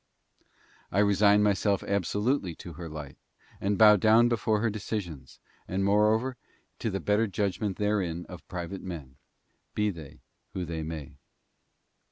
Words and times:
I 0.91 0.97
resign 0.97 1.43
myself 1.43 1.83
absolutely 1.83 2.55
to 2.55 2.73
her 2.73 2.89
light, 2.89 3.19
and 3.59 3.77
bow 3.77 3.97
down 3.97 4.29
before 4.29 4.59
her 4.61 4.69
decisions, 4.71 5.39
and 5.67 5.85
moreover 5.85 6.37
to 6.79 6.89
the 6.89 6.99
better 6.99 7.27
judgment 7.27 7.77
herein 7.77 8.25
of 8.27 8.47
private 8.47 8.81
men, 8.81 9.17
be 9.75 9.91
they 9.91 10.21
who 10.53 10.65
they 10.65 10.81
may. 10.81 11.17